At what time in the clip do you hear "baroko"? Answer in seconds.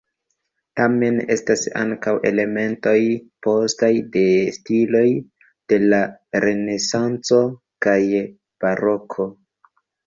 8.65-9.33